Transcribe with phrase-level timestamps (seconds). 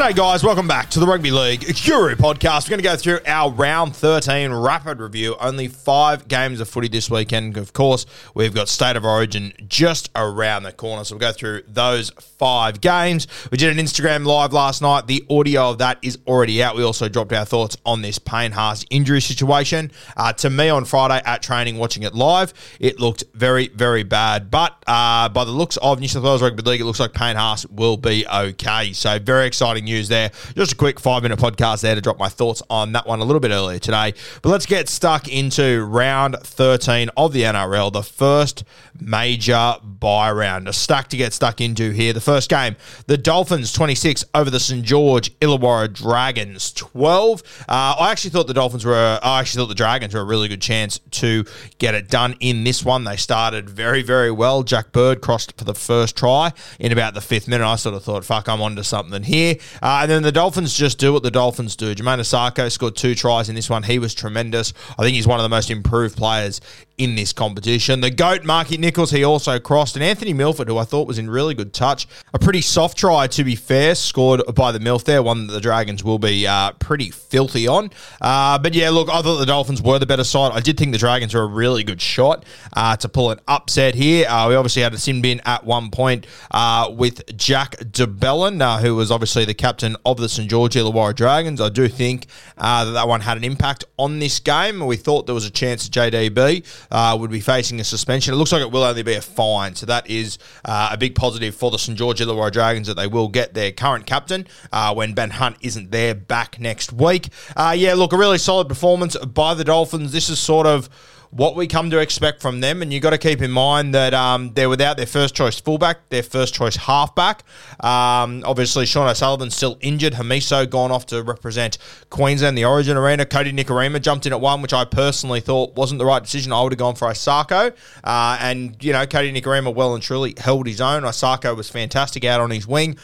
[0.00, 0.42] G'day, guys.
[0.42, 2.64] Welcome back to the Rugby League Guru podcast.
[2.64, 5.36] We're going to go through our round 13 rapid review.
[5.38, 7.58] Only five games of footy this weekend.
[7.58, 11.04] Of course, we've got State of Origin just around the corner.
[11.04, 12.08] So we'll go through those
[12.40, 13.26] five games.
[13.50, 15.06] We did an Instagram live last night.
[15.06, 16.76] The audio of that is already out.
[16.76, 19.92] We also dropped our thoughts on this Payne Haas injury situation.
[20.16, 24.50] Uh, to me on Friday at training, watching it live, it looked very, very bad.
[24.50, 27.36] But uh, by the looks of New South Wales Rugby League, it looks like Payne
[27.36, 28.94] Haas will be okay.
[28.94, 30.30] So very exciting news there.
[30.54, 33.24] Just a quick five minute podcast there to drop my thoughts on that one a
[33.24, 34.14] little bit earlier today.
[34.42, 38.64] But let's get stuck into round 13 of the NRL, the first
[39.00, 40.68] major bye round.
[40.68, 42.12] A stack to get stuck into here.
[42.12, 44.84] The first game, the Dolphins 26 over the St.
[44.84, 47.42] George Illawarra Dragons 12.
[47.60, 50.48] Uh, I actually thought the Dolphins were, I actually thought the Dragons were a really
[50.48, 51.44] good chance to
[51.78, 53.04] get it done in this one.
[53.04, 54.62] They started very, very well.
[54.62, 57.64] Jack Bird crossed for the first try in about the fifth minute.
[57.64, 59.56] I sort of thought, fuck, I'm onto something here.
[59.82, 61.94] Uh, and then the Dolphins just do what the Dolphins do.
[61.94, 63.82] Jamayne Isaako scored two tries in this one.
[63.82, 64.72] He was tremendous.
[64.98, 66.60] I think he's one of the most improved players
[67.00, 68.02] in this competition.
[68.02, 69.96] The GOAT, Marky Nicholls, he also crossed.
[69.96, 72.06] And Anthony Milford, who I thought was in really good touch.
[72.34, 75.22] A pretty soft try, to be fair, scored by the MILF there.
[75.22, 77.90] One that the Dragons will be uh, pretty filthy on.
[78.20, 80.52] Uh, but yeah, look, I thought the Dolphins were the better side.
[80.52, 82.44] I did think the Dragons were a really good shot
[82.74, 84.28] uh, to pull an upset here.
[84.28, 88.60] Uh, we obviously had a sin bin at one point uh, with Jack de Belin,
[88.60, 90.50] uh, who was obviously the captain of the St.
[90.50, 91.62] George Illawarra Dragons.
[91.62, 92.26] I do think
[92.58, 94.84] that that one had an impact on this game.
[94.86, 98.34] We thought there was a chance JDB uh, would be facing a suspension.
[98.34, 101.14] It looks like it will only be a fine, so that is uh, a big
[101.14, 101.96] positive for the St.
[101.96, 105.90] George Illawarra Dragons that they will get their current captain uh, when Ben Hunt isn't
[105.90, 107.28] there back next week.
[107.56, 110.12] Uh, yeah, look, a really solid performance by the Dolphins.
[110.12, 110.88] This is sort of
[111.30, 112.82] what we come to expect from them.
[112.82, 116.08] And you've got to keep in mind that um, they're without their first choice fullback,
[116.08, 117.44] their first choice halfback.
[117.80, 120.14] Um, obviously, Sean O'Sullivan's still injured.
[120.14, 121.78] Hamiso gone off to represent
[122.10, 123.24] Queensland, the Origin Arena.
[123.24, 126.52] Kodi Nikorima jumped in at one, which I personally thought wasn't the right decision.
[126.52, 127.74] I would have gone for Isaako.
[128.02, 131.02] Uh, and, you know, Kodi Nikorima well and truly held his own.
[131.02, 132.98] Isaako was fantastic out on his wing.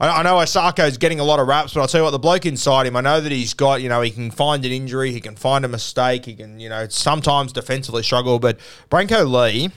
[0.00, 2.10] I, I know Isaako is getting a lot of raps, but I'll tell you what,
[2.10, 4.72] the bloke inside him, I know that he's got, you know, he can find an
[4.72, 8.58] injury, he can find a mistake, he can, you know, sometimes defensively struggle, but
[8.90, 9.70] Brenko Lee,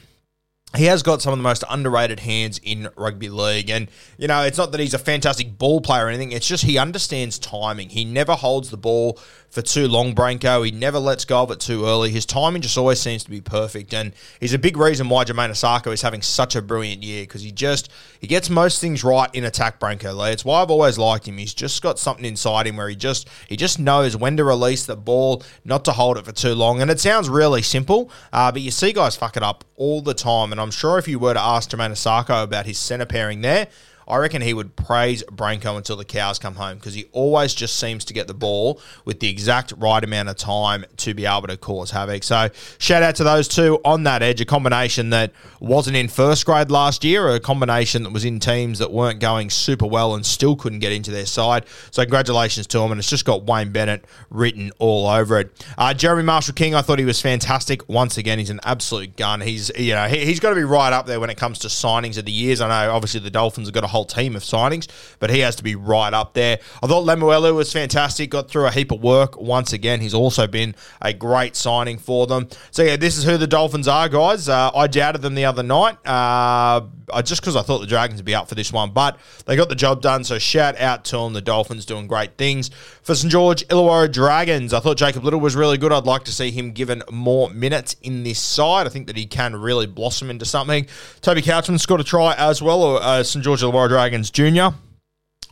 [0.76, 3.70] he has got some of the most underrated hands in rugby league.
[3.70, 6.34] And, you know, it's not that he's a fantastic ball player or anything.
[6.34, 7.90] It's just he understands timing.
[7.90, 9.18] He never holds the ball
[9.58, 10.64] for too long, Brenko.
[10.64, 12.12] He never lets go of it too early.
[12.12, 13.92] His timing just always seems to be perfect.
[13.92, 17.42] And he's a big reason why Jamayne Isaako is having such a brilliant year because
[17.42, 17.90] he just,
[18.20, 20.30] he gets most things right in attack, Brenko Lee.
[20.30, 21.40] It's why I've always liked him.
[21.40, 24.86] He's just got something inside him where he just, he just knows when to release
[24.86, 26.80] the ball, not to hold it for too long.
[26.80, 30.14] And it sounds really simple, uh, but you see guys fuck it up all the
[30.14, 30.52] time.
[30.52, 33.70] And I'm sure if you were to ask Jamayne Isaako about his centre pairing there,
[34.08, 37.78] I reckon he would praise Brenko until the cows come home because he always just
[37.78, 41.48] seems to get the ball with the exact right amount of time to be able
[41.48, 42.24] to cause havoc.
[42.24, 46.46] So shout out to those two on that edge, a combination that wasn't in first
[46.46, 50.26] grade last year, a combination that was in teams that weren't going super well and
[50.26, 51.66] still couldn't get into their side.
[51.92, 55.66] So congratulations to them, and it's just got Wayne Bennett written all over it.
[55.78, 57.88] Uh, Jeremy Marshall King, I thought he was fantastic.
[57.90, 59.42] Once again, he's an absolute gun.
[59.42, 61.68] He's you know he, he's got to be right up there when it comes to
[61.68, 62.62] signings of the years.
[62.62, 64.88] I know obviously the Dolphins have got a whole team of signings,
[65.20, 66.60] but he has to be right up there.
[66.84, 68.30] I thought Lemuelu was fantastic.
[68.30, 70.02] Got through a heap of work once again.
[70.02, 72.48] He's also been a great signing for them.
[72.72, 74.48] So yeah, this is who the Dolphins are, guys.
[74.48, 76.82] Uh, I doubted them the other night, uh,
[77.24, 79.70] just because I thought the Dragons would be up for this one, but they got
[79.70, 80.24] the job done.
[80.24, 81.34] So shout out to them.
[81.34, 82.70] The Dolphins doing great things
[83.02, 84.74] for St George Illawarra Dragons.
[84.74, 85.92] I thought Jacob Liddle was really good.
[85.92, 88.88] I'd like to see him given more minutes in this side.
[88.88, 90.88] I think that he can really blossom into something.
[91.22, 94.74] Toby Couchman scored a try as well, or uh, St George Illawarra Dragons Junior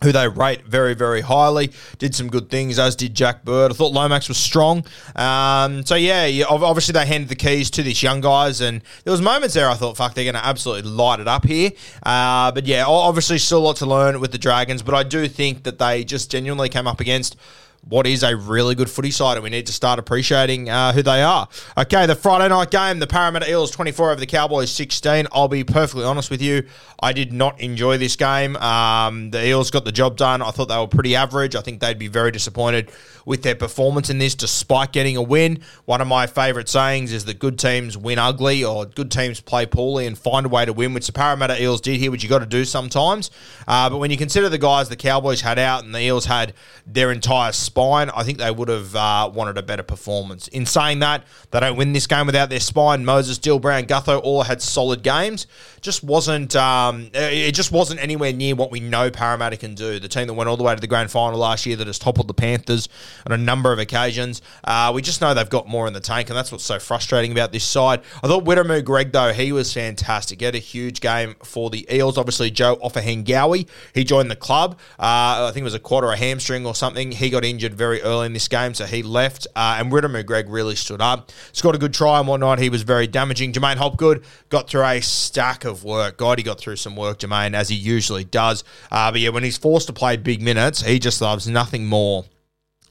[0.03, 1.71] who they rate very, very highly.
[1.97, 3.71] Did some good things, as did Jack Bird.
[3.71, 4.83] I thought Lomax was strong.
[5.15, 9.21] Um, so, yeah, obviously they handed the keys to these young guys, and there was
[9.21, 11.71] moments there I thought, fuck, they're going to absolutely light it up here.
[12.03, 15.27] Uh, but, yeah, obviously still a lot to learn with the Dragons, but I do
[15.27, 17.37] think that they just genuinely came up against
[17.87, 21.03] what is a really good footy side, and we need to start appreciating uh, who
[21.03, 21.47] they are.
[21.77, 25.27] Okay, the Friday night game, the Parramatta Eels 24 over the Cowboys 16.
[25.31, 26.63] I'll be perfectly honest with you,
[26.99, 28.55] I did not enjoy this game.
[28.55, 30.41] Um, the Eels got the job done.
[30.41, 31.55] I thought they were pretty average.
[31.55, 32.91] I think they'd be very disappointed
[33.25, 35.59] with their performance in this, despite getting a win.
[35.85, 39.65] One of my favourite sayings is that good teams win ugly, or good teams play
[39.65, 42.29] poorly and find a way to win, which the Parramatta Eels did here, which you
[42.29, 43.31] got to do sometimes.
[43.67, 46.53] Uh, but when you consider the guys the Cowboys had out and the Eels had
[46.85, 50.47] their entire spine, I think they would have uh, wanted a better performance.
[50.47, 53.03] In saying that, they don't win this game without their spine.
[53.03, 55.45] Moses, Dill, Brown, Gutho all had solid games.
[55.81, 59.99] Just wasn't um, it just wasn't anywhere near what we know Parramatta can do.
[59.99, 61.99] The team that went all the way to the grand final last year that has
[61.99, 62.87] toppled the Panthers
[63.27, 64.41] on a number of occasions.
[64.63, 67.33] Uh, we just know they've got more in the tank, and that's what's so frustrating
[67.33, 68.01] about this side.
[68.23, 70.39] I thought Wiremu Greig though he was fantastic.
[70.39, 72.17] He had a huge game for the Eels.
[72.17, 74.79] Obviously, Joe Ofahengaue, he joined the club.
[74.97, 77.11] Uh, I think it was a quarter a hamstring or something.
[77.11, 79.47] He got injured very early in this game, so he left.
[79.55, 82.59] Uh, and Wiremu Greig really stood up, scored a good try and whatnot.
[82.59, 83.53] He was very damaging.
[83.53, 86.17] J'maine Hopgood got through a stack of work.
[86.17, 88.63] God, he got through some work, J'maine, as he usually does.
[88.91, 92.25] Uh, but yeah, when he's forced to play big minutes, he just loves nothing more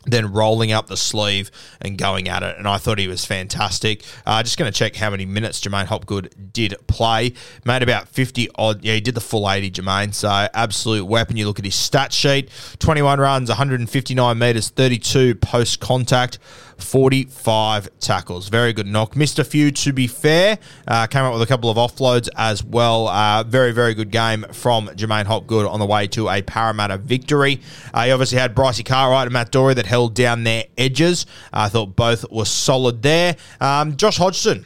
[0.06, 2.58] then rolling up the sleeve and going at it.
[2.58, 4.04] And I thought he was fantastic.
[4.26, 7.32] Uh, just going to check how many minutes J'maine Hopgood did play.
[7.64, 8.84] Made about 50 odd.
[8.84, 10.14] Yeah, he did the full 80, J'maine.
[10.14, 11.36] So absolute weapon.
[11.36, 16.38] You look at his stat sheet 21 runs, 159 metres, 32 post contact.
[16.78, 18.48] 45 tackles.
[18.48, 19.16] Very good knock.
[19.16, 20.58] Missed a few, to be fair.
[20.86, 23.08] Uh, came up with a couple of offloads as well.
[23.08, 27.60] Uh, very, very good game from J'maine Hopgood on the way to a Parramatta victory.
[27.92, 31.26] Uh, he obviously had Brycey Cartwright and Matt Doorey that held down their edges.
[31.52, 33.36] I thought both were solid there.
[33.60, 34.64] Um, Josh Hodgson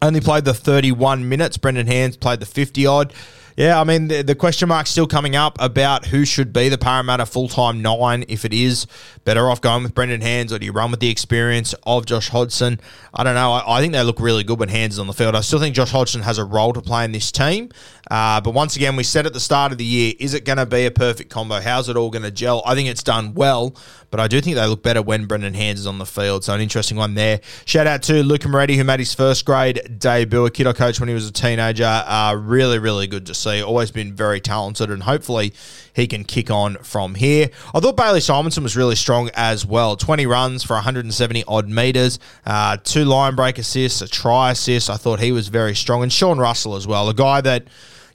[0.00, 1.56] only played the 31 minutes.
[1.56, 3.12] Brendan Hands played the 50 odd.
[3.58, 6.78] Yeah, I mean, the, the question mark's still coming up about who should be the
[6.78, 8.24] Parramatta full time nine.
[8.28, 8.86] If it is
[9.24, 12.28] better off going with Brendan Hands or do you run with the experience of Josh
[12.28, 12.78] Hodgson?
[13.12, 13.50] I don't know.
[13.50, 15.34] I, I think they look really good when Hands is on the field.
[15.34, 17.70] I still think Josh Hodgson has a role to play in this team.
[18.08, 20.58] Uh, but once again, we said at the start of the year, is it going
[20.58, 21.60] to be a perfect combo?
[21.60, 22.62] How's it all going to gel?
[22.64, 23.74] I think it's done well,
[24.10, 26.44] but I do think they look better when Brendan Hands is on the field.
[26.44, 27.40] So an interesting one there.
[27.64, 31.00] Shout out to Luca Moretti, who made his first grade debut, a kid I coached
[31.00, 31.84] when he was a teenager.
[31.84, 33.62] Uh, really, really good to see.
[33.62, 35.52] Always been very talented, and hopefully
[35.92, 37.50] he can kick on from here.
[37.74, 39.96] I thought Bailey Simonsson was really strong as well.
[39.96, 44.88] 20 runs for 170 odd metres, uh, two line break assists, a try assist.
[44.88, 46.02] I thought he was very strong.
[46.02, 47.64] And Sean Russell as well, a guy that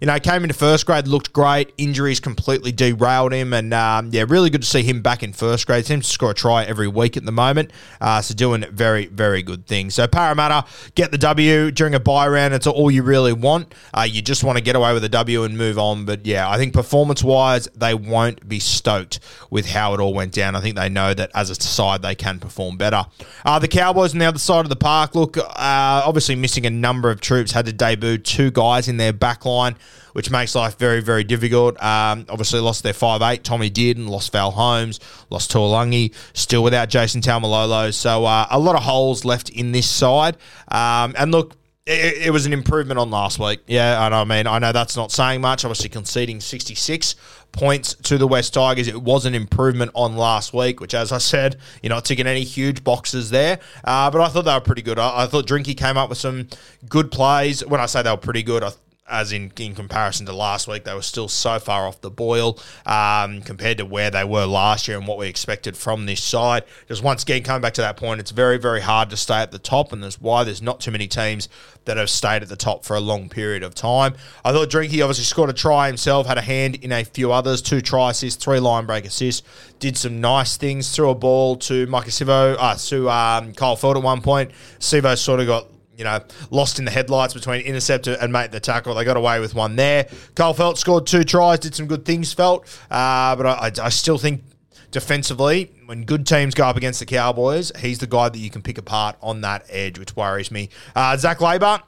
[0.03, 1.72] you know, came into first grade, looked great.
[1.77, 5.65] Injuries completely derailed him, and um, yeah, really good to see him back in first
[5.65, 5.86] grade.
[5.86, 9.41] Seems to score a try every week at the moment, uh, so doing very, very
[9.41, 9.95] good things.
[9.95, 12.53] So Parramatta get the W during a bye round.
[12.53, 13.74] It's all you really want.
[13.93, 16.03] Uh, you just want to get away with a W and move on.
[16.03, 20.57] But yeah, I think performance-wise, they won't be stoked with how it all went down.
[20.57, 23.05] I think they know that as a side, they can perform better.
[23.45, 26.69] Uh, the Cowboys on the other side of the park, look, uh, obviously missing a
[26.69, 29.77] number of troops, had to debut two guys in their back line
[30.13, 31.75] which makes life very, very difficult.
[31.84, 33.43] Um, obviously, lost their five eight.
[33.43, 37.93] Tommy did, and lost Val Holmes, lost Taulagi, still without Jason Taumalolo.
[37.93, 40.38] So uh, a lot of holes left in this side.
[40.70, 41.55] Um, and look,
[41.86, 43.60] it, it, was an improvement on last week.
[43.67, 45.65] Yeah, and I mean, I know that's not saying much.
[45.65, 47.15] Obviously, conceding 66
[47.51, 48.88] points to the West Tigers.
[48.88, 52.43] It was an improvement on last week, which, as I said, you're not ticking any
[52.43, 53.60] huge boxes there.
[53.84, 54.98] Uh, but I thought they were pretty good.
[54.98, 56.48] I, I, thought Drinky came up with some
[56.88, 57.65] good plays.
[57.65, 58.72] When I say they were pretty good, I
[59.07, 62.57] as in in comparison to last week, they were still so far off the boil
[62.86, 66.63] um, compared to where they were last year and what we expected from this side.
[66.88, 69.51] Just once again, coming back to that point, it's very, very hard to stay at
[69.51, 71.50] the top, and that's why there's not too many teams
[71.86, 74.15] that have stayed at the top for a long period of time.
[74.45, 77.62] I thought Drinky obviously scored a try himself, had a hand in a few others,
[77.62, 79.45] two try assists, three line break assists,
[79.79, 83.98] did some nice things, threw a ball to Maika Sivo, uh, to um, Kyle Feldt
[83.98, 84.51] at one point.
[84.79, 85.67] Sivo sort of got
[86.03, 86.19] you know,
[86.51, 88.93] lost in the headlights between interceptor and mate the tackle.
[88.93, 90.10] They got away with one there.
[90.36, 92.65] Kyle Feldt scored two tries, did some good things, Feldt.
[92.91, 94.43] Uh, but I, I still think
[94.91, 98.62] defensively, when good teams go up against the Cowboys, he's the guy that you can
[98.62, 100.69] pick apart on that edge, which worries me.
[100.93, 101.83] Uh, Zac Laybutt.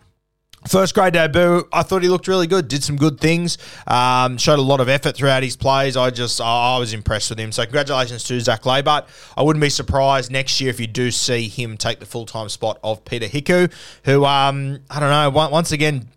[0.67, 2.67] First grade debut, I thought he looked really good.
[2.67, 3.57] Did some good things.
[3.85, 5.95] Um, showed a lot of effort throughout his plays.
[5.95, 7.51] I just, I was impressed with him.
[7.51, 9.07] So congratulations to Zac Laybutt.
[9.37, 12.49] I wouldn't be surprised next year if you do see him take the full time
[12.49, 13.71] spot of Peter Hiku,
[14.05, 16.09] who, um, I don't know, once again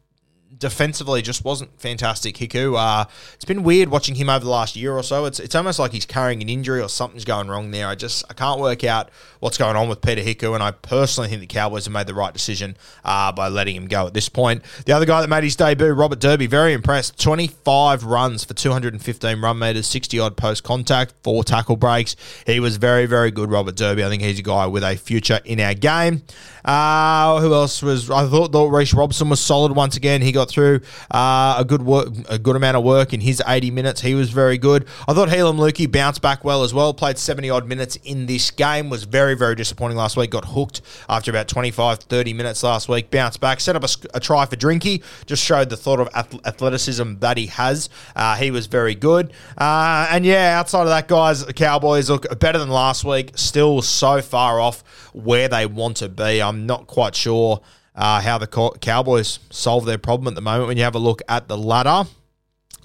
[0.57, 2.37] defensively just wasn't fantastic.
[2.37, 5.25] Hiku, uh, it's been weird watching him over the last year or so.
[5.25, 7.87] It's it's almost like he's carrying an injury or something's going wrong there.
[7.87, 11.29] I just I can't work out what's going on with Peter Hiku, and I personally
[11.29, 14.29] think the Cowboys have made the right decision uh, by letting him go at this
[14.29, 14.63] point.
[14.87, 17.21] The other guy that made his debut, Robert Derby, very impressed.
[17.21, 21.45] Twenty five runs for two hundred and fifteen run meters, sixty odd post contact, four
[21.45, 22.17] tackle breaks.
[22.47, 24.05] He was very very good, Robert Derby.
[24.05, 26.23] I think he's a guy with a future in our game.
[26.65, 28.11] Uh, who else was?
[28.11, 30.21] I thought, thought Reece Robson was solid once again.
[30.21, 30.81] He got through
[31.11, 34.01] uh, a good work, a good amount of work in his 80 minutes.
[34.01, 34.87] He was very good.
[35.09, 36.95] I thought Heilum Luki bounced back well as well.
[36.95, 38.89] Played 70 odd minutes in this game.
[38.89, 40.31] Was very very disappointing last week.
[40.31, 43.11] Got hooked after about 25 30 minutes last week.
[43.11, 43.61] Bounced back.
[43.61, 45.03] Set up a, a try for Drinky.
[45.27, 46.09] Just showed the thought of
[46.47, 47.89] athleticism that he has.
[48.15, 49.33] Uh, he was very good.
[49.57, 53.33] Uh, and yeah, outside of that, guys, the Cowboys look better than last week.
[53.35, 56.41] Still so far off where they want to be.
[56.41, 57.61] I'm not quite sure
[57.99, 58.47] uh, how the
[58.81, 60.69] Cowboys solve their problem at the moment.
[60.69, 62.09] When you have a look at the ladder,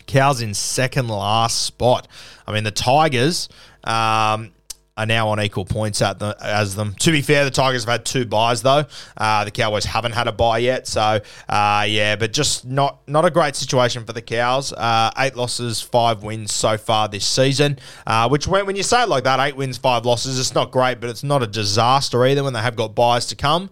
[0.07, 2.09] Cows in second last spot.
[2.45, 3.47] I mean, the Tigers.
[3.85, 4.51] Um,
[4.95, 6.93] are now on equal points at the, as them.
[6.99, 8.85] To be fair, the Tigers have had two byes though.
[9.17, 13.25] Uh, the Cowboys haven't had a bye yet, so uh, yeah, but just not not
[13.25, 14.71] a great situation for the Cows.
[14.71, 17.79] Uh, eight losses, five wins so far this season.
[18.05, 20.69] Uh, which when, when you say it like that, eight wins, five losses, it's not
[20.69, 23.71] great, but it's not a disaster either when they have got byes to come.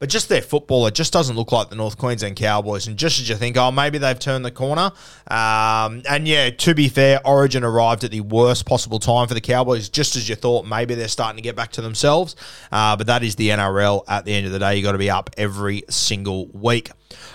[0.00, 2.86] But just their football, it just doesn't look like the North Queensland Cowboys.
[2.86, 4.92] And just as you think, oh, maybe they've turned the corner.
[5.30, 9.42] Um, and yeah, to be fair, Origin arrived at the worst possible time for the
[9.42, 12.34] Cowboys, just as you thought maybe they're starting to get back to themselves.
[12.72, 14.76] Uh, but that is the NRL at the end of the day.
[14.76, 16.90] You've got to be up every single week.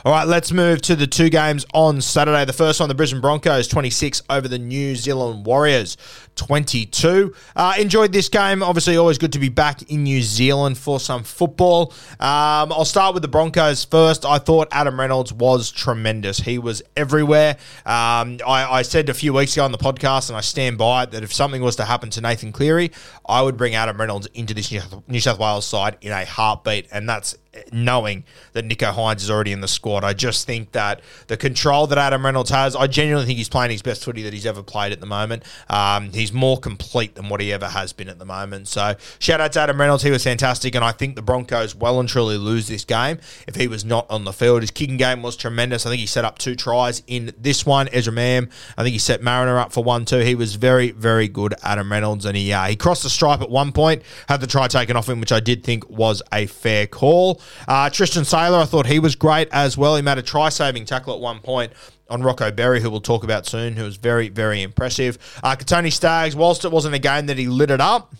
[0.05, 2.45] All right, let's move to the two games on Saturday.
[2.45, 5.97] The first one, the Brisbane Broncos 26 over the New Zealand Warriors
[6.35, 7.33] 22.
[7.55, 8.61] Uh, enjoyed this game.
[8.61, 11.93] Obviously, always good to be back in New Zealand for some football.
[12.19, 14.25] Um, I'll start with the Broncos first.
[14.25, 16.37] I thought Adam Reynolds was tremendous.
[16.37, 17.57] He was everywhere.
[17.85, 21.03] Um, I, I, said a few weeks ago on the podcast, and I stand by
[21.03, 22.91] it, that if something was to happen to Nathan Cleary,
[23.25, 24.71] I would bring Adam Reynolds into this
[25.07, 27.35] New South Wales side in a heartbeat, and that's
[27.71, 30.03] knowing that Nicho Hynes is already in the squad.
[30.03, 33.71] I just think that the control that Adam Reynolds has, I genuinely think he's playing
[33.71, 35.43] his best footy that he's ever played at the moment.
[35.69, 38.67] Um, he's more complete than what he ever has been at the moment.
[38.67, 40.03] So shout out to Adam Reynolds.
[40.03, 43.55] He was fantastic, and I think the Broncos well and truly lose this game if
[43.55, 44.61] he was not on the field.
[44.61, 45.85] His kicking game was tremendous.
[45.85, 47.87] I think he set up two tries in this one.
[47.91, 50.19] Ezra Mam, I think he set Mariner up for one too.
[50.19, 53.49] He was very, very good, Adam Reynolds, and he uh, he crossed the stripe at
[53.49, 56.87] one point, had the try taken off him, which I did think was a fair
[56.87, 57.41] call.
[57.67, 59.95] Uh, Tristan Sailor, I thought he was great as well.
[59.95, 61.73] He made a try saving tackle at one point
[62.09, 65.17] on Rocco Berry, who we'll talk about soon, who was very, very impressive.
[65.43, 68.13] Uh, Kotoni Staggs, whilst it wasn't a game that he lit it up,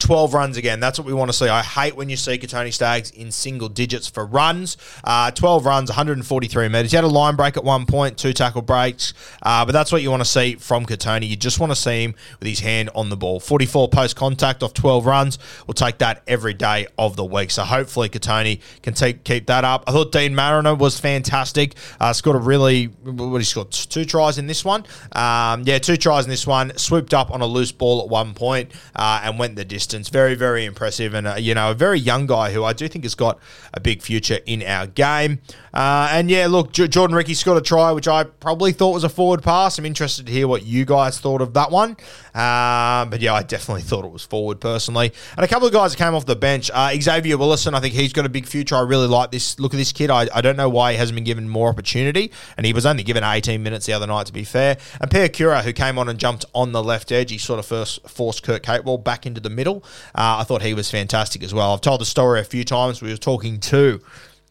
[0.00, 0.80] 12 runs again.
[0.80, 1.48] That's what we want to see.
[1.48, 4.76] I hate when you see Kotoni Staggs in single digits for runs.
[5.02, 6.90] Uh, 12 runs, 143 metres.
[6.90, 10.02] He had a line break at one point, two tackle breaks, uh, but that's what
[10.02, 11.28] you want to see from Kotoni.
[11.28, 13.40] You just want to see him with his hand on the ball.
[13.40, 15.38] 44 post contact off 12 runs.
[15.66, 17.50] We'll take that every day of the week.
[17.50, 19.84] So hopefully Kotoni can take, keep that up.
[19.86, 21.74] I thought Deine Mariner was fantastic.
[22.00, 23.70] Uh, scored a really, what he scored?
[23.70, 24.84] Two tries in this one.
[25.12, 26.76] Um, yeah, two tries in this one.
[26.76, 30.08] Swooped up on a loose ball at one point, uh, and went the distance.
[30.08, 31.14] Very, very impressive.
[31.14, 33.38] And, uh, you know, a very young guy who I do think has got
[33.72, 35.40] a big future in our game.
[35.72, 39.04] Uh, and yeah, look, J- Jordan Riki scored a try, which I probably thought was
[39.04, 39.78] a forward pass.
[39.78, 41.96] I'm interested to hear what you guys thought of that one.
[42.34, 45.12] Um, but yeah, I definitely thought it was forward personally.
[45.36, 46.70] And a couple of guys came off the bench.
[46.72, 48.76] Uh, Xavier Willison, I think he's got a big future.
[48.76, 49.58] I really like this.
[49.58, 50.10] Look at this kid.
[50.10, 52.30] I, I don't know why he hasn't been given more opportunity.
[52.56, 54.78] And he was only given 18 minutes the other night, to be fair.
[55.00, 58.08] And Piakura, who came on and jumped on the left edge, he sort of first
[58.08, 59.84] forced Kurt Capewell back into the middle.
[60.14, 61.72] Uh, I thought he was fantastic as well.
[61.72, 63.00] I've told the story a few times.
[63.00, 64.00] We were talking to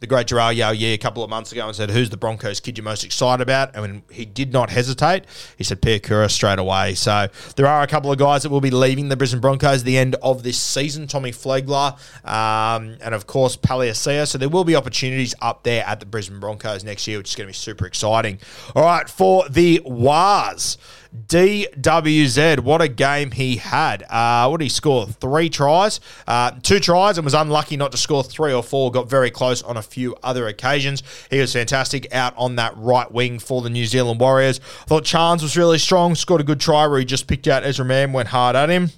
[0.04, 2.76] the great Gerard Yao a couple of months ago and said, Who's the Broncos kid
[2.76, 3.74] you're most excited about?
[3.74, 5.24] And he did not hesitate,
[5.56, 6.94] he said Piakura straight away.
[6.94, 9.86] So there are a couple of guys that will be leaving the Brisbane Broncos at
[9.86, 11.94] the end of this season Tommy Flegler,
[12.28, 14.28] um, and of course, Palasia.
[14.28, 17.36] So there will be opportunities up there at the Brisbane Broncos next year, which is
[17.36, 18.38] going to be super exciting.
[18.74, 20.76] All right, for the Waz.
[21.14, 24.02] DWZ, what a game he had.
[24.10, 25.06] Uh, what did he score?
[25.06, 28.90] Three tries, uh, two tries, and was unlucky not to score three or four.
[28.90, 31.02] Got very close on a few other occasions.
[31.30, 34.60] He was fantastic out on that right wing for the New Zealand Warriors.
[34.82, 37.64] I thought Charnze was really strong, scored a good try where he just picked out
[37.64, 38.90] Ezra Mam, went hard at him.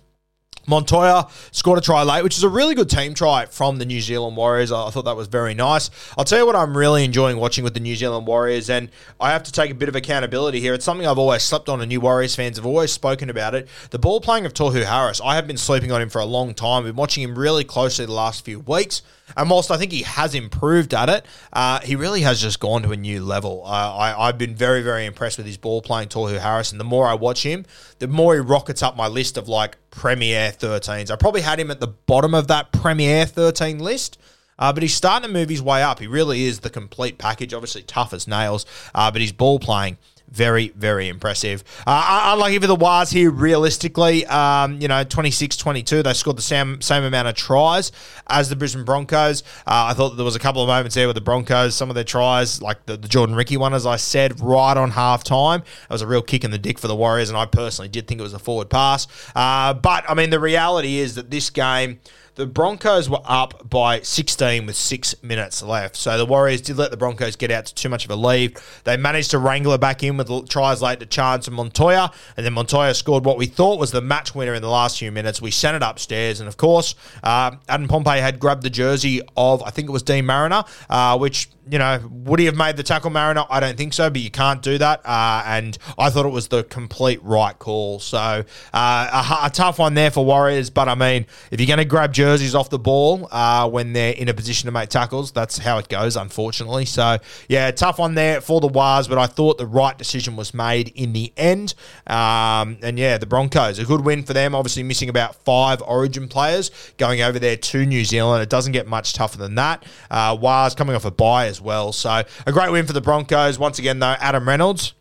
[0.67, 4.01] Montoya scored a try late, which is a really good team try from the New
[4.01, 4.73] Zealand Warriors.
[4.73, 5.91] I thought that was very nice.
[6.19, 9.31] I'll tell you what I'm really enjoying watching with the New Zealand Warriors, and I
[9.31, 10.75] have to take a bit of accountability here.
[10.75, 13.69] It's something I've always slept on, and new Warriors fans have always spoken about it.
[13.91, 16.55] The ball playing of Tohu Harris, I have been sleeping on him for a long
[16.55, 16.81] time.
[16.81, 19.03] I've been watching him really closely the last few weeks.
[19.37, 22.83] And whilst I think he has improved at it, uh, he really has just gone
[22.83, 23.63] to a new level.
[23.65, 26.71] Uh, I, I've been very, very impressed with his ball playing, Tohu Harris.
[26.71, 27.67] And the more I watch him,
[27.99, 31.11] the more he rockets up my list of like Premier 13s.
[31.11, 34.19] I probably had him at the bottom of that Premier 13 list.
[34.59, 35.99] Uh, but he's starting to move his way up.
[35.99, 37.53] He really is the complete package.
[37.53, 39.99] Obviously, tough as nails, uh, but his ball playing
[40.31, 41.65] very, very impressive.
[41.87, 46.03] Uh, unlucky for the Waz here, realistically, um, you know, 26 22.
[46.03, 47.93] They scored the same, same amount of tries
[48.29, 49.43] as the Brisbane Broncos.
[49.67, 51.95] Uh, I thought there was a couple of moments there with the Broncos, some of
[51.95, 55.61] their tries, like the, the Jordan Riki one, as I said, right on half time.
[55.61, 58.07] It was a real kick in the dick for the Warriors, and I personally did
[58.07, 59.07] think it was a forward pass.
[59.35, 62.01] Uh, but, I mean, the reality is that this game.
[62.37, 65.97] The Broncos were up by 16 with six minutes left.
[65.97, 68.59] So the Warriors did let the Broncos get out to too much of a lead.
[68.85, 72.13] They managed to wrangle it back in with tries late to Charnze and Montoya.
[72.37, 75.13] And then Montoya scored what we thought was the match winner in the last few
[75.13, 75.41] minutes.
[75.41, 76.41] We sent it upstairs.
[76.41, 80.03] And of course, uh, Adam Pompey had grabbed the jersey of, I think it was
[80.03, 83.45] Deine Mariner, uh, which you know, would he have made the tackle Mariner?
[83.51, 85.01] I don't think so, but you can't do that.
[85.05, 87.99] Uh, and I thought it was the complete right call.
[87.99, 90.71] So uh, a, a, tough one there for Warriors.
[90.71, 94.13] But I mean, if you're going to grab jerseys off the ball uh, when they're
[94.13, 96.85] in a position to make tackles, that's how it goes, unfortunately.
[96.85, 97.19] So
[97.49, 99.09] yeah, tough one there for the Waz.
[99.09, 101.75] But I thought the right decision was made in the end.
[102.07, 104.55] Um, and yeah, the Broncos, a good win for them.
[104.55, 108.43] Obviously, missing about five Origin players going over there to New Zealand.
[108.43, 109.85] It doesn't get much tougher than that.
[110.11, 111.93] Uh, Waz coming off a bye as well.
[111.93, 113.59] So a great win for the Broncos.
[113.59, 114.93] Once again, though, Adam Reynolds.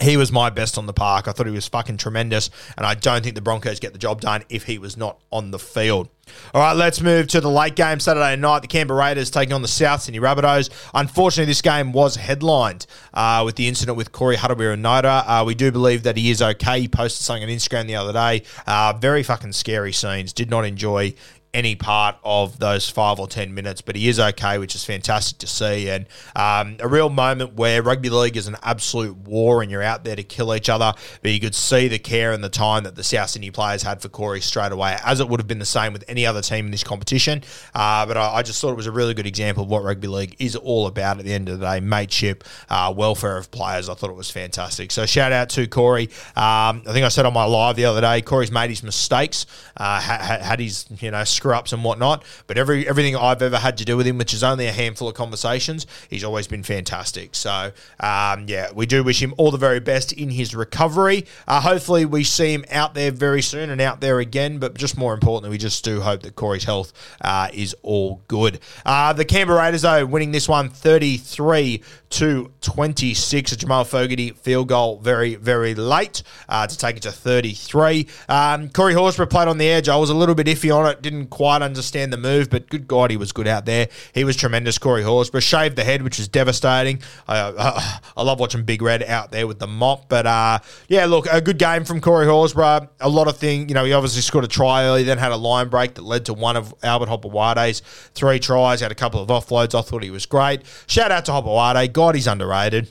[0.00, 1.28] He was my best on the park.
[1.28, 4.20] I thought he was fucking tremendous, and I don't think the Broncos get the job
[4.22, 6.08] done if he was not on the field.
[6.52, 8.62] All right, let's move to the late game Saturday night.
[8.62, 10.68] The Canberra Raiders taking on the South Sydney Rabbitohs.
[10.94, 15.24] Unfortunately, this game was headlined uh, with the incident with Corey Harawira-Naera.
[15.28, 16.80] Uh, we do believe that he is okay.
[16.80, 18.42] He posted something on Instagram the other day.
[18.66, 20.32] Uh, very fucking scary scenes.
[20.32, 21.14] Did not enjoy
[21.54, 25.38] any part of those five or ten minutes, but he is okay, which is fantastic
[25.38, 25.88] to see.
[25.88, 30.04] And um, a real moment where rugby league is an absolute war and you're out
[30.04, 30.92] there to kill each other.
[31.22, 34.02] But you could see the care and the time that the South Sydney players had
[34.02, 36.66] for Corey straight away, as it would have been the same with any other team
[36.66, 37.42] in this competition.
[37.74, 40.08] Uh, but I, I, just thought it was a really good example of what rugby
[40.08, 43.88] league is all about at the end of the day mateship, uh, welfare of players.
[43.88, 44.90] I thought it was fantastic.
[44.90, 46.04] So shout out to Corey.
[46.36, 49.46] Um, I think I said on my live the other day, Corey's made his mistakes,
[49.76, 52.24] uh, had, had his, you know, screw ups and whatnot.
[52.46, 55.08] But every everything I've ever had to do with him, which is only a handful
[55.08, 57.34] of conversations, he's always been fantastic.
[57.34, 61.26] So um, yeah, we do wish him all the very best in his recovery.
[61.46, 64.58] Uh, hopefully, we see him out there very soon and out there again.
[64.58, 68.60] But just more importantly, we just do hope that Corey's health uh, is all good.
[68.86, 73.52] Uh, the Canberra Raiders though winning this one 33 to 26.
[73.52, 78.06] A Jamal Fogarty field goal very very late uh, to take it to 33.
[78.30, 79.90] Um, Corey Horsburgh played on the edge.
[79.90, 81.02] I was a little bit iffy on it.
[81.02, 83.88] Didn't quite understand the move, but good God, he was good out there.
[84.12, 85.42] He was tremendous, Corey Horsburgh.
[85.42, 87.02] Shaved the head, which was devastating.
[87.26, 87.80] I, uh,
[88.16, 90.08] I love watching Big Red out there with the mop.
[90.08, 92.88] But uh, yeah, look, a good game from Corey Horsburgh.
[93.00, 95.36] A lot of things, you know, he obviously scored a try early, then had a
[95.36, 97.80] line break that led to one of Albert Hopoate's
[98.14, 98.80] three tries.
[98.80, 99.76] Had a couple of offloads.
[99.76, 100.62] I thought he was great.
[100.86, 101.92] Shout out to Hopoate.
[101.92, 102.88] God, he's underrated.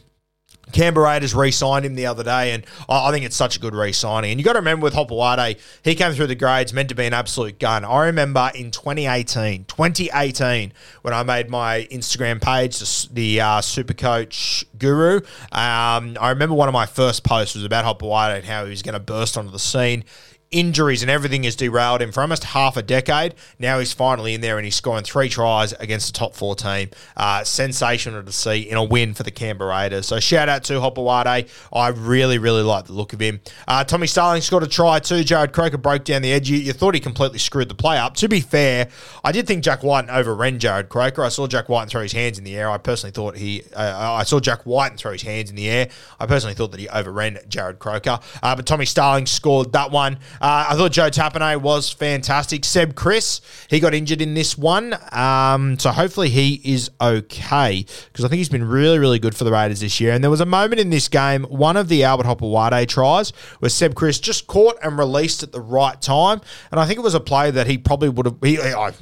[0.72, 4.32] Canberra Raiders re-signed him the other day, and I think it's such a good re-signing.
[4.32, 7.06] And you got to remember with Hopoate, he came through the grades, meant to be
[7.06, 7.86] an absolute gun.
[7.86, 14.66] I remember in 2018, 2018, when I made my Instagram page, the, uh, Super Coach
[14.78, 15.18] Guru.
[15.52, 18.82] Um, I remember one of my first posts was about Hopoate and how he was
[18.82, 20.04] going to burst onto the scene
[20.54, 23.36] injuries and everything has derailed him for almost half a decade.
[23.60, 26.90] Now he's finally in there and he's scoring three tries against the top four team.
[27.18, 30.06] Uh, sensational to see in a win for the Canberra Raiders.
[30.06, 31.50] So shout out to Hopoate.
[31.74, 33.42] I really, really like the look of him.
[33.68, 35.24] Uh, Tommy Starling scored a try too.
[35.24, 36.50] Jarrod Croker broke down the edge.
[36.50, 38.16] You, you, thought he completely screwed the play up.
[38.18, 38.90] To be fair,
[39.24, 41.24] I did think Jack White overran Jarrod Croker.
[41.24, 42.70] I saw Jack White throw his hands in the air.
[42.70, 45.90] I personally thought he, uh, I saw Jack White throw his hands in the air.
[46.20, 48.20] I personally thought that he overran Jarrod Croker.
[48.42, 50.20] Uh, but Tommy Starling scored that one.
[50.44, 52.66] Uh, I thought Joe Tapine was fantastic.
[52.66, 54.94] Seb Kris, he got injured in this one.
[55.14, 59.46] Um, so hopefully he is okay because I think he's been really, really good for
[59.46, 60.12] the Raiders this year.
[60.12, 63.30] And there was a moment in this game, one of the Albert Hopoate tries,
[63.60, 66.42] where Seb Kris just caught and released at the right time.
[66.72, 68.58] And I think it was a play that he probably would have, he,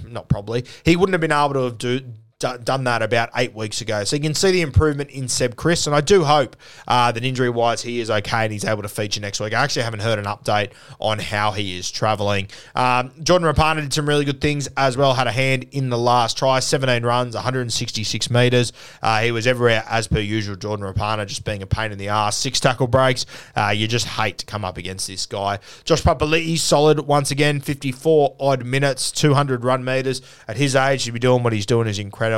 [0.08, 2.06] not probably, he wouldn't have been able to do,
[2.42, 4.04] done that about eight weeks ago.
[4.04, 6.56] So you can see the improvement in Seb Kris, and I do hope
[6.88, 9.54] uh, that injury wise he is okay and he's able to feature next week.
[9.54, 12.48] I actually haven't heard an update on how he is travelling.
[12.76, 15.98] Um, Jordan Rapana did some really good things as well, had a hand in the
[15.98, 18.74] last try, 17 runs, 166 metres.
[19.02, 20.56] Uh, he was everywhere as per usual.
[20.56, 23.26] Jordan Rapana just being a pain in the ass, six tackle breaks.
[23.56, 25.60] Uh, you just hate to come up against this guy.
[25.84, 30.22] Josh Papali'i, solid once again, 54 odd minutes, 200 run metres.
[30.48, 32.31] At his age, to be doing what he's doing is incredible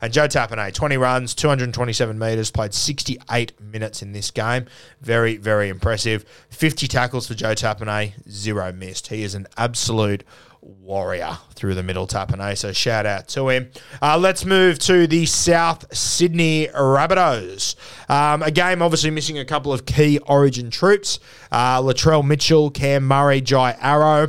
[0.00, 4.66] And Joe Tapine, 20 runs, 227 metres, played 68 minutes in this game.
[5.00, 6.24] Very, very impressive.
[6.50, 9.08] 50 tackles for Joe Tapine, zero missed.
[9.08, 10.24] He is an absolute
[10.64, 12.56] warrior through the middle Tapine.
[12.56, 13.70] So shout out to him.
[14.00, 17.76] Uh, let's move to the South Sydney Rabbitohs.
[18.10, 21.18] Um, a game obviously missing a couple of key origin troops.
[21.52, 24.28] Uh, Latrell Mitchell, Cam Murray, Jai Arrow.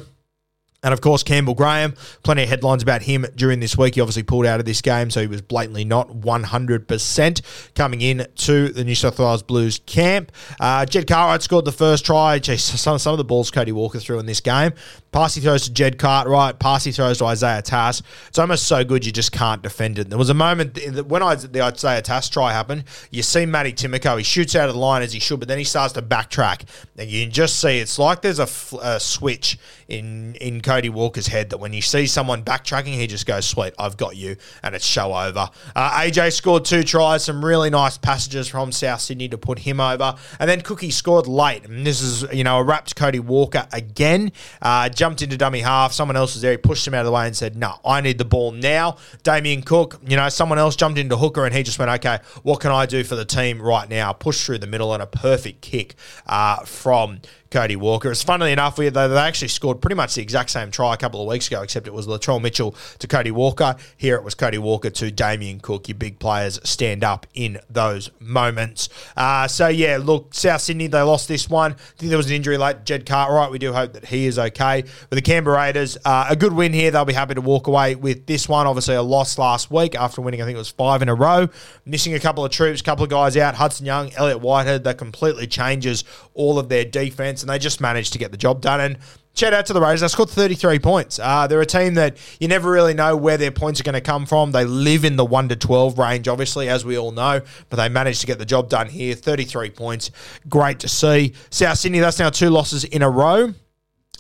[0.86, 3.96] And of course, Campbell Graham, plenty of headlines about him during this week.
[3.96, 7.42] He obviously pulled out of this game, so he was blatantly not 100%
[7.74, 10.32] coming in to the New South Wales Blues camp.
[10.60, 12.40] Uh, Jed Cartwright scored the first try.
[12.40, 14.74] Jeez, some, some of the balls Cody Walker threw in this game.
[15.16, 16.60] Passy throws to Jed Cartwright.
[16.60, 18.02] Passy throws to Isaiah Tass.
[18.28, 20.10] It's almost so good you just can't defend it.
[20.10, 24.18] There was a moment when I, the Isaiah Tass try happened, you see Matty Timoko.
[24.18, 26.64] He shoots out of the line as he should, but then he starts to backtrack.
[26.98, 28.50] And you can just see it's like there's a,
[28.82, 33.26] a switch in, in Cody Walker's head that when you see someone backtracking, he just
[33.26, 35.50] goes, sweet, I've got you, and it's show over.
[35.78, 39.80] Uh, AJ scored two tries, some really nice passages from South Sydney to put him
[39.80, 40.16] over.
[40.42, 41.64] And then Cookie scored late.
[41.64, 44.34] And this is, you know, a wrapped Cody Walker again.
[44.62, 45.94] Uh, jumped into dummy half.
[45.94, 46.50] Someone else was there.
[46.50, 48.98] He pushed him out of the way and said, no, I need the ball now.
[49.22, 52.60] Damien Cook, you know, someone else jumped into hooker and he just went, okay, what
[52.60, 54.14] can I do for the team right now?
[54.14, 55.94] Push through the middle and a perfect kick
[56.26, 58.12] uh, from Cody Walker.
[58.12, 60.98] It's funnily enough, we, they, they actually scored pretty much the exact same try a
[60.98, 63.76] couple of weeks ago, except it was Latrell Mitchell to Cody Walker.
[63.96, 65.88] Here it was Cody Walker to Damien Cook.
[65.88, 68.90] Your big players stand up in those moments.
[69.16, 71.74] Uh, so, yeah, look, South Sydney, they lost this one.
[71.74, 72.84] I think there was an injury late.
[72.84, 74.84] Jed Cartwright, we do hope that he is okay.
[75.10, 76.92] But the Canberra Raiders, uh, a good win here.
[76.92, 78.68] They'll be happy to walk away with this one.
[78.68, 81.48] Obviously, a loss last week after winning, I think it was five in a row.
[81.86, 83.56] Missing a couple of troops, a couple of guys out.
[83.56, 86.04] Hudson Young, Elliott Whitehead, that completely changes
[86.34, 88.80] all of their defense, and they just managed to get the job done.
[88.80, 88.98] And
[89.36, 90.02] shout out to the Raiders.
[90.02, 91.20] They scored 33 points.
[91.20, 94.02] Uh, they're a team that you never really know where their points are going to
[94.02, 94.52] come from.
[94.52, 97.90] They live in the 1 to 12 range, obviously, as we all know, but they
[97.90, 99.16] managed to get the job done here.
[99.16, 100.12] 33 points.
[100.50, 101.34] Great to see.
[101.50, 103.54] South Sydney, that's now two losses in a row.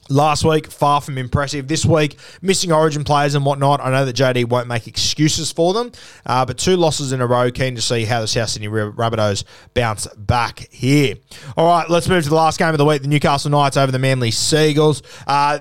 [0.08, 1.68] Last week, far from impressive.
[1.68, 3.82] This week, missing origin players and whatnot.
[3.82, 5.92] I know that JD won't make excuses for them,
[6.28, 7.50] uh, but two losses in a row.
[7.50, 11.16] Keen to see how the South Sydney Rabbitohs bounce back here.
[11.58, 13.92] All right, let's move to the last game of the week the Newcastle Knights over
[13.92, 15.02] the Manly Seagulls.
[15.26, 15.58] Uh,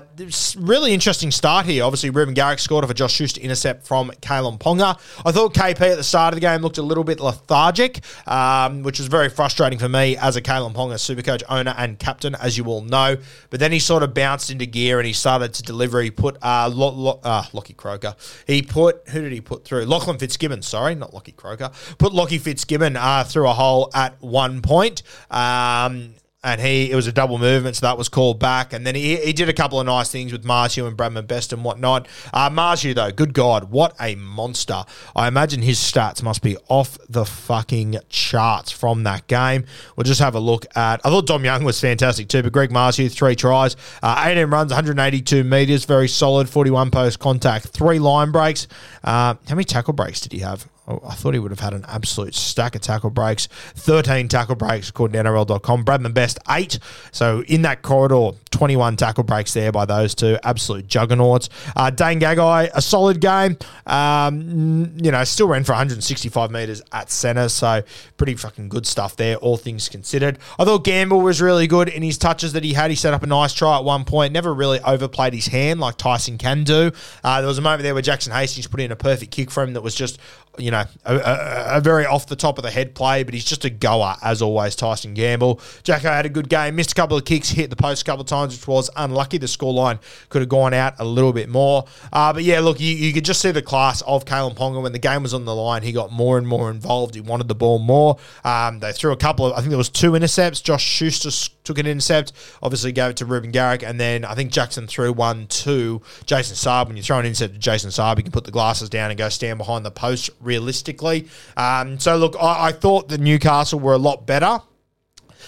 [0.59, 1.83] really interesting start here.
[1.83, 4.99] Obviously, Reuben Garrick scored off a Josh Schuster intercept from Kalyn Ponga.
[5.25, 8.83] I thought KP at the start of the game looked a little bit lethargic, um,
[8.83, 12.59] which was very frustrating for me as a Kalyn Ponga supercoach owner and captain, as
[12.59, 13.17] you all know.
[13.49, 16.01] But then he sort of bounced bounced into gear and he started to deliver.
[16.01, 18.15] He put uh, Lo- Lo- uh Lockie Croker.
[18.45, 19.85] He put who did he put through?
[19.85, 20.61] Lachlan Fitzgibbon.
[20.61, 21.71] Sorry, not Lockie Croker.
[21.97, 25.03] Put Lockie Fitzgibbon uh, through a hole at one point.
[25.31, 28.71] Um, and he it was a double movement, so that was called back.
[28.71, 31.51] And then he, he did a couple of nice things with Marzhew and Bradman Best
[31.51, 32.07] and whatnot.
[32.31, 34.83] Uh, Marzhew, though, good God, what a monster.
[35.15, 39.65] I imagine his stats must be off the fucking charts from that game.
[39.95, 41.01] We'll just have a look at.
[41.03, 44.71] I thought Dom Young was fantastic too, but Greg Marzhew, three tries, uh, 18 runs,
[44.71, 48.67] 182 metres, very solid, 41 post contact, three line breaks.
[49.03, 50.69] Uh, how many tackle breaks did he have?
[50.87, 53.47] I thought he would have had an absolute stack of tackle breaks.
[53.75, 55.83] 13 tackle breaks according to NRL.com.
[55.83, 56.77] Bradman Best, eight.
[57.11, 60.37] So in that corridor, 21 tackle breaks there by those two.
[60.43, 61.49] Absolute juggernauts.
[61.75, 63.57] Uh, Dane Gagai, a solid game.
[63.87, 67.49] Um, you know, still ran for 165 metres at centre.
[67.49, 67.81] So
[68.17, 70.37] pretty fucking good stuff there, all things considered.
[70.59, 72.91] I thought Gamble was really good in his touches that he had.
[72.91, 74.33] He set up a nice try at one point.
[74.33, 76.91] Never really overplayed his hand like Tyson can do.
[77.23, 79.63] Uh, there was a moment there where Jackson Hastings put in a perfect kick for
[79.63, 80.19] him that was just,
[80.57, 83.45] you know, a, a, a very off the top of the head play, but he's
[83.45, 84.75] just a goer as always.
[84.75, 85.59] Tyson Gamble.
[85.83, 88.21] Jacko had a good game, missed a couple of kicks, hit the post a couple
[88.21, 89.37] of times, which was unlucky.
[89.37, 91.85] The scoreline could have gone out a little bit more.
[92.11, 94.91] Uh, but yeah, look, you, you could just see the class of Kalyn Ponga when
[94.91, 95.83] the game was on the line.
[95.83, 97.15] He got more and more involved.
[97.15, 98.17] He wanted the ball more.
[98.43, 100.61] Um, they threw a couple of, I think there was two intercepts.
[100.61, 101.31] Josh Schuster
[101.65, 105.11] took an intercept, obviously gave it to Reuben Garrick, and then I think Jackson threw
[105.11, 106.87] one to Jason Saab.
[106.87, 109.17] When you throw an intercept to Jason Saab, you can put the glasses down and
[109.17, 111.27] go stand behind the post realistically.
[111.57, 114.61] Um, so look, I, I thought that Newcastle were a lot better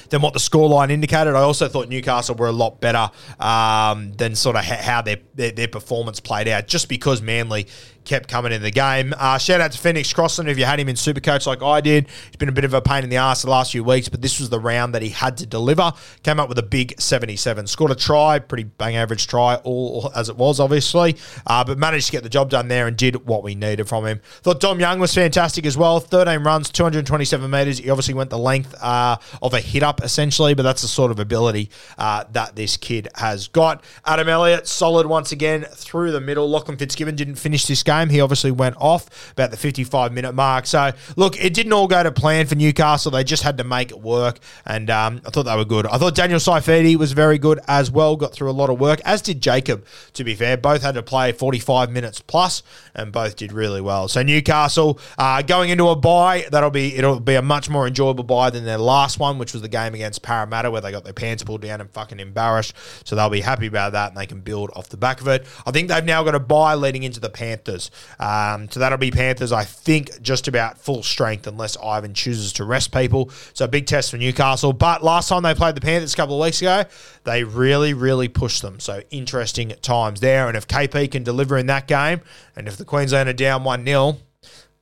[0.10, 1.36] than what the scoreline indicated.
[1.36, 5.52] I also thought Newcastle were a lot better um, than sort of how their, their,
[5.52, 7.68] their performance played out, just because Manly
[8.08, 9.14] kept coming in the game.
[9.18, 12.08] Uh, shout out to Phoenix Crossland if you had him in Supercoach like I did.
[12.08, 14.22] He's been a bit of a pain in the ass the last few weeks, but
[14.22, 15.92] this was the round that he had to deliver.
[16.24, 17.68] Came up with a big 77.
[17.68, 22.08] Scored a try, pretty bang average try, all as it was, obviously, uh, but managed
[22.08, 24.22] to get the job done there and did what we needed from him.
[24.42, 26.00] Thought Dom Young was fantastic as well.
[26.00, 27.80] 13 runs, 227 metres.
[27.80, 31.12] He obviously went the length uh, of a hit up, essentially, but that's the sort
[31.12, 33.84] of ability uh, that this kid has got.
[34.06, 36.50] Adam Elliott, solid once again through the middle.
[36.50, 38.10] Lachlan Fitzgibbon didn't finish this game game.
[38.10, 40.66] He obviously went off about the 55 minute mark.
[40.66, 43.12] So, look, it didn't all go to plan for Newcastle.
[43.12, 45.86] They just had to make it work, and um, I thought they were good.
[45.88, 49.02] I thought Daniel Saifiti was very good as well, got through a lot of work,
[49.06, 50.58] as did Jacob, to be fair.
[50.58, 52.64] Both had to play 45 minutes plus,
[52.96, 54.08] and both did really well.
[54.08, 58.24] So, Newcastle uh, going into a bye, that'll be it'll be a much more enjoyable
[58.24, 61.14] bye than their last one, which was the game against Parramatta, where they got their
[61.14, 62.74] pants pulled down and fucking embarrassed.
[63.04, 65.46] So, they'll be happy about that, and they can build off the back of it.
[65.66, 67.87] I think they've now got a bye leading into the Panthers.
[68.20, 72.64] Um, so that'll be Panthers, I think, just about full strength unless Ivan chooses to
[72.64, 73.32] rest people.
[73.54, 74.74] So a big test for Newcastle.
[74.74, 76.84] But last time they played the Panthers a couple of weeks ago,
[77.24, 78.80] they really, really pushed them.
[78.80, 80.48] So interesting times there.
[80.48, 82.22] And if KP can deliver in that game,
[82.56, 84.18] and if the Queensland are down 1 0,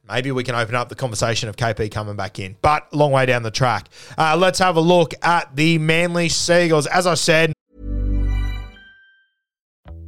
[0.07, 2.55] maybe we can open up the conversation of KP coming back in.
[2.61, 3.89] But long way down the track.
[4.17, 6.87] Uh, let's have a look at the Manly Seagulls.
[6.87, 7.54] As I said,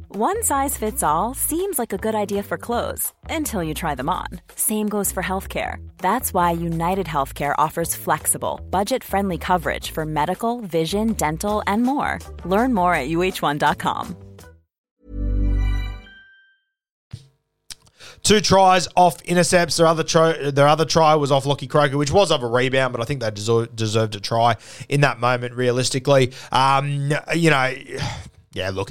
[0.08, 4.08] one size fits all seems like a good idea for clothes until you try them
[4.08, 4.26] on.
[4.54, 5.86] Same goes for healthcare.
[5.98, 12.18] That's why United Healthcare offers flexible, budget friendly coverage for medical, vision, dental, and more.
[12.44, 14.16] Learn more at uh1.com.
[18.22, 19.76] Two tries off intercepts.
[19.76, 22.92] Their other try, their other try was off Lockie Croker, which was of a rebound,
[22.92, 24.56] but I think they deserved, deserved a try
[24.88, 25.54] in that moment.
[25.54, 27.74] Realistically, um, you know
[28.58, 28.90] yeah, look,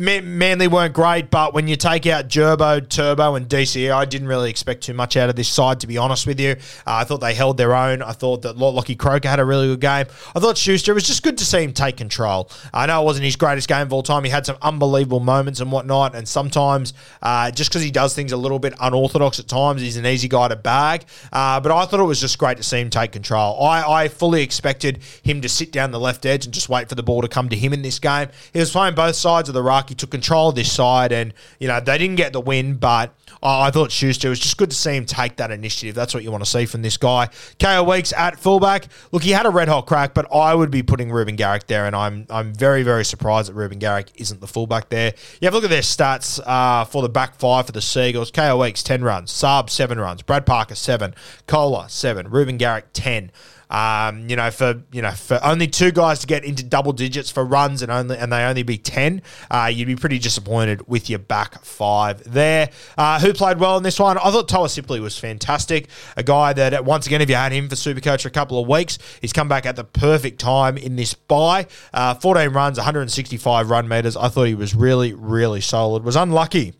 [0.00, 4.48] Manly weren't great, but when you take out Gerbo, Turbo, and DCE, I didn't really
[4.48, 6.52] expect too much out of this side, to be honest with you.
[6.86, 8.00] Uh, I thought they held their own.
[8.00, 10.06] I thought that Lockie Croker had a really good game.
[10.34, 12.50] I thought Schuster, it was just good to see him take control.
[12.72, 14.24] I know it wasn't his greatest game of all time.
[14.24, 18.32] He had some unbelievable moments and whatnot, and sometimes uh, just because he does things
[18.32, 21.04] a little bit unorthodox at times, he's an easy guy to bag.
[21.32, 23.62] Uh, but I thought it was just great to see him take control.
[23.62, 26.94] I, I fully expected him to sit down the left edge and just wait for
[26.94, 28.28] the ball to come to him in this game.
[28.54, 29.88] He was playing both sides of the ruck.
[29.88, 33.14] He took control of this side, and you know they didn't get the win, but
[33.42, 35.94] I thought Schuster was just good to see him take that initiative.
[35.94, 37.28] That's what you want to see from this guy.
[37.58, 38.86] Kaeo Weeks at fullback.
[39.10, 41.86] Look, he had a red hot crack, but I would be putting Reuben Garrick there,
[41.86, 45.14] and I'm I'm very very surprised that Reuben Garrick isn't the fullback there.
[45.40, 48.30] You have a look at their stats uh, for the back five for the Seagulls.
[48.30, 51.14] Kaeo Weeks ten runs, Saab seven runs, Brad Parker seven,
[51.46, 53.32] Koula seven, Ruben Garrick ten.
[53.72, 57.30] Um, you know, for you know, for only two guys to get into double digits
[57.30, 61.08] for runs and only and they only be ten, uh, you'd be pretty disappointed with
[61.08, 62.68] your back five there.
[62.98, 64.18] Uh, who played well in this one?
[64.18, 65.88] I thought Toa Sipley was fantastic.
[66.18, 68.68] A guy that once again, if you had him for Supercoach for a couple of
[68.68, 71.66] weeks, he's come back at the perfect time in this bye.
[71.94, 74.18] Uh, 14 runs, 165 run meters.
[74.18, 76.04] I thought he was really, really solid.
[76.04, 76.74] Was unlucky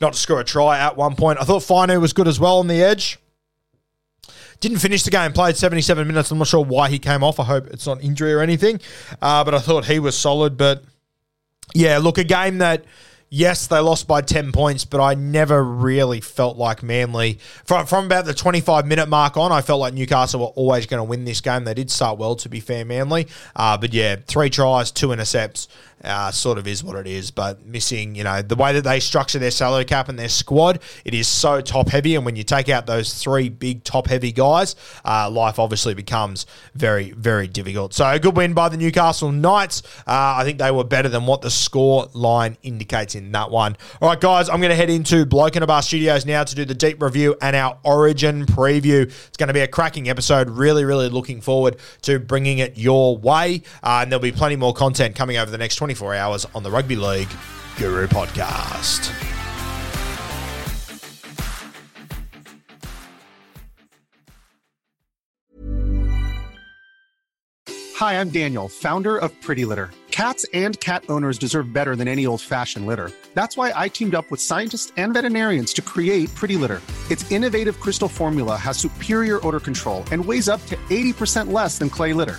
[0.00, 1.38] not to score a try at one point.
[1.40, 3.18] I thought Finu was good as well on the edge.
[4.60, 6.30] Didn't finish the game, played 77 minutes.
[6.30, 7.40] I'm not sure why he came off.
[7.40, 8.80] I hope it's not injury or anything.
[9.20, 10.56] Uh, but I thought he was solid.
[10.56, 10.84] But
[11.74, 12.84] yeah, look, a game that
[13.32, 18.06] Yes, they lost by 10 points, but I never really felt like Manly, from, from
[18.06, 21.24] about the 25 minute mark on, I felt like Newcastle were always going to win
[21.24, 21.62] this game.
[21.62, 23.28] They did start well, to be fair, Manly.
[23.54, 25.68] Uh, but yeah, three tries, two intercepts
[26.04, 27.30] uh, sort of is what it is.
[27.30, 30.80] But missing, you know, the way that they structure their salary cap and their squad,
[31.04, 32.14] it is so top heavy.
[32.14, 36.46] And when you take out those three big top heavy guys, uh, life obviously becomes
[36.74, 37.94] very, very difficult.
[37.94, 39.82] So a good win by the Newcastle Knights.
[40.06, 43.76] Uh, I think they were better than what the score line indicates in that one.
[44.00, 46.54] All right, guys, I'm going to head into Bloke in a Bar Studios now to
[46.54, 49.02] do the deep review and our Origin preview.
[49.02, 50.48] It's going to be a cracking episode.
[50.50, 53.62] Really, really looking forward to bringing it your way.
[53.82, 56.62] Uh, and there'll be plenty more content coming over the next 20 24 hours on
[56.62, 57.28] the Rugby League
[57.76, 59.10] Guru podcast.
[67.96, 69.90] Hi, I'm Daniel, founder of Pretty Litter.
[70.12, 73.10] Cats and cat owners deserve better than any old fashioned litter.
[73.34, 76.80] That's why I teamed up with scientists and veterinarians to create Pretty Litter.
[77.10, 81.90] Its innovative crystal formula has superior odor control and weighs up to 80% less than
[81.90, 82.38] clay litter.